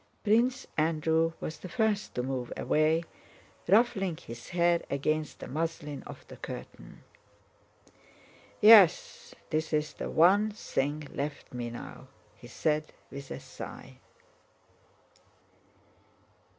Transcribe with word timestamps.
Prince 0.23 0.65
Andrew 0.79 1.33
was 1.39 1.59
the 1.59 1.69
first 1.69 2.15
to 2.15 2.23
move 2.23 2.51
away, 2.57 3.03
ruffling 3.67 4.17
his 4.17 4.49
hair 4.49 4.81
against 4.89 5.37
the 5.37 5.47
muslin 5.47 6.01
of 6.07 6.25
the 6.27 6.37
curtain. 6.37 7.03
"Yes, 8.61 9.35
this 9.51 9.71
is 9.71 9.93
the 9.93 10.09
one 10.09 10.49
thing 10.53 11.07
left 11.13 11.53
me 11.53 11.69
now," 11.69 12.07
he 12.35 12.47
said 12.47 12.91
with 13.11 13.29
a 13.29 13.39
sigh. 13.39 13.99